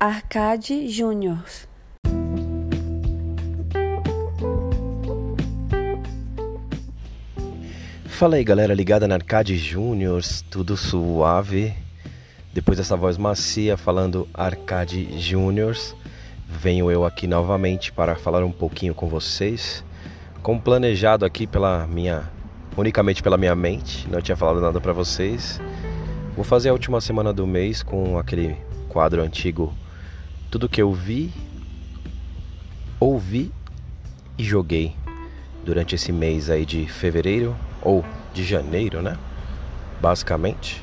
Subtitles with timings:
[0.00, 1.42] Arcade Júnior.
[8.06, 11.74] Fala aí galera ligada na Arcade Júniors, tudo suave?
[12.54, 15.96] Depois dessa voz macia falando Arcade Júniors,
[16.48, 19.84] venho eu aqui novamente para falar um pouquinho com vocês.
[20.44, 22.30] Como planejado aqui pela minha
[22.76, 25.60] unicamente pela minha mente, não tinha falado nada para vocês.
[26.36, 28.56] Vou fazer a última semana do mês com aquele
[28.88, 29.74] quadro antigo
[30.50, 31.32] Tudo que eu vi,
[32.98, 33.52] ouvi
[34.38, 34.94] e joguei
[35.64, 39.18] durante esse mês aí de fevereiro ou de janeiro, né?
[40.00, 40.82] Basicamente.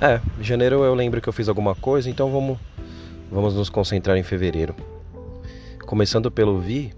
[0.00, 2.58] É, janeiro eu lembro que eu fiz alguma coisa, então vamos
[3.30, 4.74] vamos nos concentrar em fevereiro.
[5.86, 6.92] Começando pelo vi,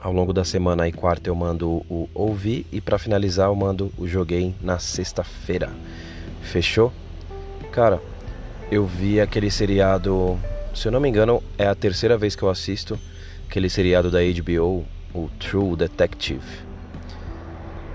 [0.00, 3.92] ao longo da semana aí quarta eu mando o ouvir e para finalizar eu mando
[3.98, 5.70] o joguei na sexta-feira.
[6.42, 6.92] Fechou?
[7.72, 8.00] Cara,
[8.70, 10.38] eu vi aquele seriado,
[10.74, 12.98] se eu não me engano, é a terceira vez que eu assisto
[13.48, 16.40] aquele seriado da HBO, o True Detective.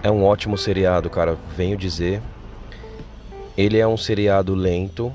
[0.04, 2.22] É um ótimo seriado, cara, venho dizer.
[3.58, 5.12] Ele é um seriado lento.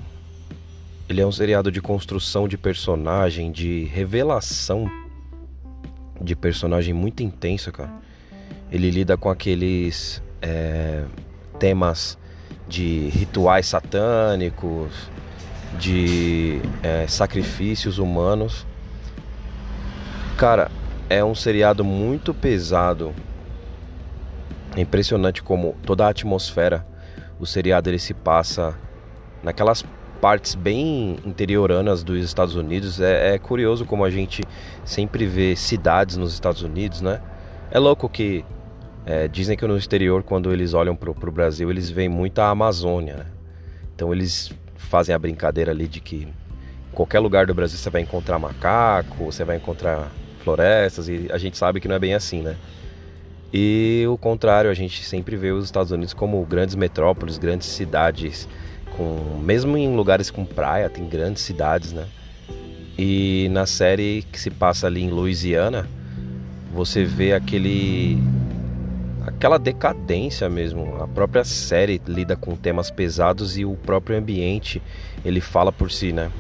[1.08, 4.91] Ele é um seriado de construção de personagem, de revelação
[6.20, 7.92] de personagem muito intenso, cara.
[8.70, 11.05] Ele lida com aqueles é,
[11.58, 12.19] temas
[12.69, 15.09] de rituais satânicos,
[15.79, 18.67] de é, sacrifícios humanos.
[20.37, 20.71] Cara,
[21.09, 23.15] é um seriado muito pesado.
[24.77, 26.87] É impressionante como toda a atmosfera,
[27.39, 28.79] o seriado ele se passa
[29.43, 29.85] naquelas
[30.21, 33.01] partes bem interioranas dos Estados Unidos.
[33.01, 34.43] É, é, curioso como a gente
[34.85, 37.21] sempre vê cidades nos Estados Unidos, né?
[37.71, 38.45] É louco que
[39.07, 42.51] é, dizem que no exterior, quando eles olham pro, pro Brasil, eles veem muito a
[42.51, 43.27] Amazônia, né?
[43.95, 44.53] Então eles
[44.89, 49.25] fazem a brincadeira ali de que em qualquer lugar do Brasil você vai encontrar macaco,
[49.25, 50.11] você vai encontrar
[50.42, 52.56] florestas, e a gente sabe que não é bem assim, né?
[53.53, 58.48] E o contrário, a gente sempre vê os Estados Unidos como grandes metrópoles, grandes cidades
[58.96, 62.07] com mesmo em lugares com praia, tem grandes cidades, né?
[62.98, 65.89] E na série que se passa ali em Louisiana,
[66.73, 68.18] você vê aquele
[69.27, 71.03] aquela decadência mesmo.
[71.03, 74.83] A própria série lida com temas pesados e o próprio ambiente,
[75.25, 76.31] ele fala por si, né?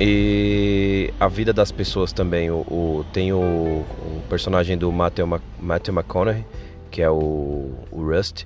[0.00, 2.50] E a vida das pessoas também.
[2.50, 5.26] O, o tem o, o, personagem do Matthew,
[5.60, 6.44] Matthew McConaughey,
[6.90, 8.44] que é o, o Rust.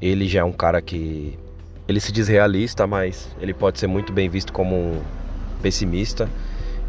[0.00, 1.38] Ele já é um cara que
[1.86, 5.00] ele se diz realista, mas ele pode ser muito bem visto como um
[5.62, 6.28] pessimista.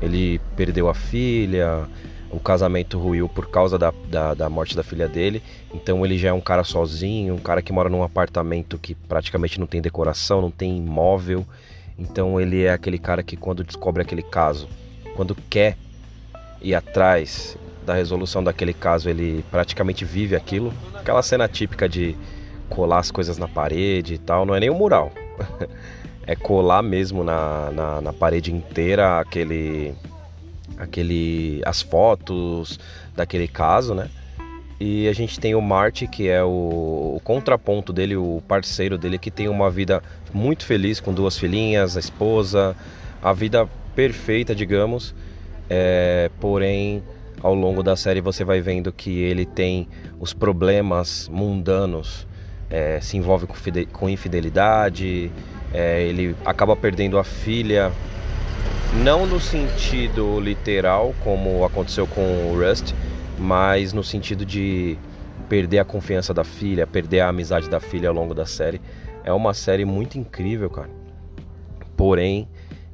[0.01, 1.88] Ele perdeu a filha,
[2.29, 5.41] o casamento ruiu por causa da, da, da, morte da filha dele.
[5.73, 9.59] Então ele já é um cara sozinho, um cara que mora num apartamento que praticamente
[9.59, 11.45] não tem decoração, não tem imóvel.
[11.97, 14.67] Então ele é aquele cara que quando descobre aquele caso,
[15.16, 15.77] quando quer
[16.61, 20.73] ir atrás da resolução daquele caso, ele praticamente vive aquilo.
[20.93, 22.16] Aquela cena típica de
[22.69, 24.45] colar as coisas na parede e tal.
[24.45, 25.11] Não é nem um mural.
[26.27, 29.95] é colar mesmo na, na, na, parede inteira aquele,
[30.78, 31.61] aquele.
[31.66, 32.79] as fotos
[33.16, 34.09] daquele caso, né?
[34.79, 39.17] E a gente tem o Marty, que é o, o, contraponto dele, o parceiro dele,
[39.17, 42.75] que tem uma vida muito feliz com duas filhinhas, a esposa,
[43.22, 45.16] a vida perfeita, digamos.
[45.67, 47.01] É, porém,
[47.41, 49.88] ao longo da série você vai vendo que ele tem
[50.19, 52.28] os problemas mundanos
[52.69, 53.47] é, se envolve
[53.91, 55.31] com infidelidade,
[55.73, 57.91] é, ele acaba perdendo a filha,
[58.93, 62.93] não no sentido literal, como aconteceu com o Rust,
[63.37, 64.97] mas no sentido de
[65.47, 68.81] perder a confiança da filha, perder a amizade da filha ao longo da série.
[69.23, 70.89] É uma série muito incrível, cara.
[71.95, 72.47] Porém,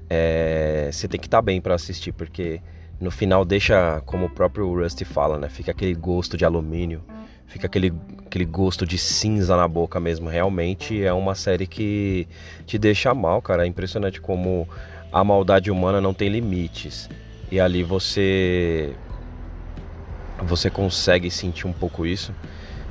[0.09, 2.61] é, você tem que estar tá bem para assistir, porque
[2.99, 5.49] no final deixa, como o próprio Rusty fala, né?
[5.49, 7.03] Fica aquele gosto de alumínio
[7.53, 7.93] fica aquele,
[8.25, 10.27] aquele gosto de cinza na boca mesmo.
[10.27, 12.27] Realmente é uma série que
[12.65, 13.63] te deixa mal, cara.
[13.63, 14.67] É impressionante como
[15.13, 17.09] a maldade humana não tem limites.
[17.52, 18.93] E ali você
[20.43, 22.34] você consegue sentir um pouco isso.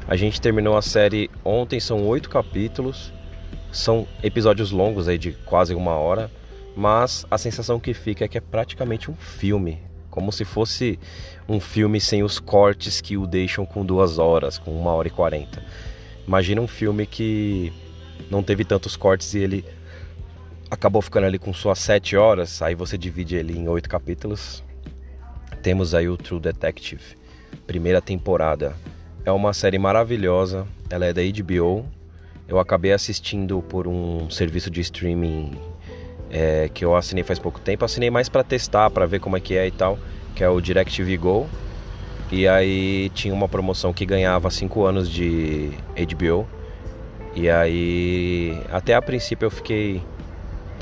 [0.09, 3.13] A gente terminou a série ontem, são oito capítulos,
[3.73, 6.31] são episódios longos aí de quase uma hora,
[6.77, 9.81] mas a sensação que fica é que é praticamente um filme
[10.13, 10.99] como se fosse
[11.49, 15.11] um filme sem os cortes que o deixam com duas horas, com uma hora e
[15.11, 15.65] quarenta.
[16.29, 17.73] Imagina um filme que
[18.31, 19.65] não teve tantos cortes e ele
[20.73, 24.65] acabou ficando ali com suas sete horas, aí você divide ele em oito capítulos.
[25.63, 27.03] Temos aí o True Detective,
[27.67, 28.75] primeira temporada.
[29.23, 31.85] É uma série maravilhosa, ela é da HBO.
[32.49, 35.53] Eu acabei assistindo por um serviço de streaming
[36.31, 37.85] é, que eu assinei faz pouco tempo.
[37.85, 39.99] Assinei mais para testar, para ver como é que é e tal,
[40.35, 41.47] que é o DirecTV Go.
[42.31, 46.47] E aí tinha uma promoção que ganhava 5 anos de HBO.
[47.37, 50.03] E aí, até a princípio eu fiquei.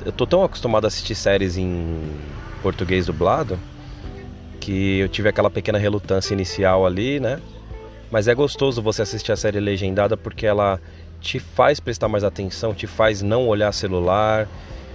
[0.04, 2.02] Eu tô tão acostumado a assistir séries em
[2.62, 3.58] português dublado
[4.60, 7.40] que eu tive aquela pequena relutância inicial ali, né?
[8.10, 10.80] Mas é gostoso você assistir a série legendada porque ela
[11.20, 14.48] te faz prestar mais atenção, te faz não olhar celular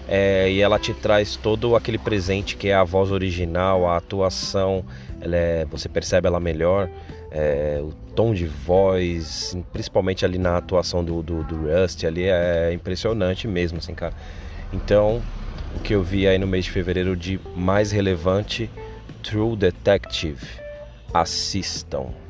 [0.07, 4.85] é, e ela te traz todo aquele presente que é a voz original, a atuação,
[5.21, 6.89] é, você percebe ela melhor,
[7.31, 12.71] é, o tom de voz, principalmente ali na atuação do, do, do Rust ali é
[12.73, 14.13] impressionante mesmo, assim, cara.
[14.75, 15.21] Então,
[15.73, 18.69] o que eu vi aí no mês de fevereiro de mais relevante,
[19.23, 20.45] True Detective.
[21.13, 22.24] Assistam.